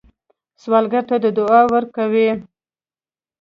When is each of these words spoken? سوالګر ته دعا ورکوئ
سوالګر 0.61 1.03
ته 1.09 1.15
دعا 1.37 1.61
ورکوئ 1.73 2.29